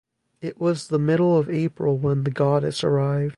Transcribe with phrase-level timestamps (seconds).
[0.41, 3.29] It was the middle of April when the goddess arrived.